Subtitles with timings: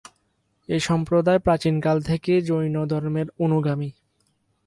[0.69, 3.89] এই সম্প্রদায় প্রাচীন কাল থেকেই জৈনধর্মের অনুগামী।